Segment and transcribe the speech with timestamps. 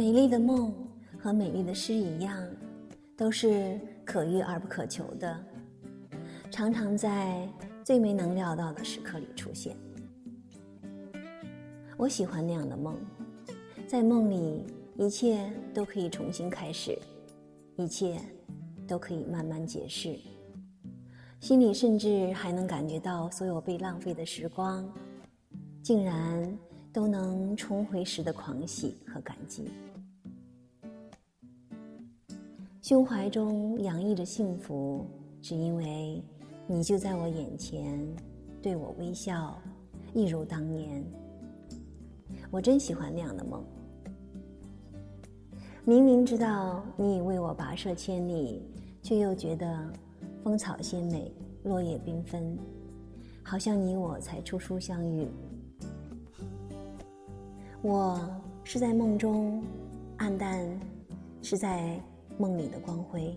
[0.00, 0.72] 美丽的梦
[1.18, 2.42] 和美丽的诗一样，
[3.18, 5.38] 都是可遇而不可求的，
[6.50, 7.46] 常常在
[7.84, 9.76] 最没能料到的时刻里出现。
[11.98, 12.96] 我喜欢那样的梦，
[13.86, 14.64] 在梦里
[14.96, 16.98] 一切都可以重新开始，
[17.76, 18.18] 一切
[18.88, 20.18] 都可以慢慢解释，
[21.40, 24.90] 心里甚至还能感觉到所有被浪费的时光，
[25.82, 26.58] 竟然。
[26.92, 29.70] 都能重回时的狂喜和感激，
[32.82, 35.06] 胸怀中洋溢着幸福，
[35.40, 36.20] 只因为
[36.66, 38.04] 你就在我眼前，
[38.60, 39.56] 对我微笑，
[40.12, 41.04] 一如当年。
[42.50, 43.64] 我真喜欢那样的梦。
[45.84, 48.62] 明明知道你已为我跋涉千里，
[49.00, 49.92] 却又觉得
[50.42, 51.32] 风草鲜美，
[51.62, 52.58] 落叶缤纷，
[53.44, 55.28] 好像你我才初初相遇。
[57.82, 58.20] 我
[58.62, 59.64] 是在梦中，
[60.18, 60.60] 暗淡
[61.40, 61.98] 是在
[62.36, 63.34] 梦里的光辉。